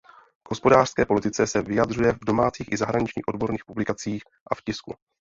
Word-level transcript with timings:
K 0.43 0.49
hospodářské 0.51 1.05
politice 1.05 1.47
se 1.47 1.61
vyjadřuje 1.61 2.13
v 2.13 2.25
domácích 2.25 2.71
i 2.71 2.77
zahraničních 2.77 3.27
odborných 3.27 3.65
publikacích 3.65 4.23
a 4.51 4.55
v 4.55 4.61
tisku. 4.61 4.95